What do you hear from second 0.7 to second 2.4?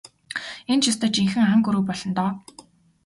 Энэ ч ёстой жинхэнэ ан гөрөө болно доо.